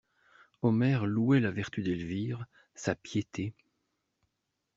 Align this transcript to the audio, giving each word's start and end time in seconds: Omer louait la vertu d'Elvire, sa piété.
Omer 0.63 1.05
louait 1.05 1.39
la 1.39 1.51
vertu 1.51 1.83
d'Elvire, 1.83 2.47
sa 2.73 2.95
piété. 2.95 3.53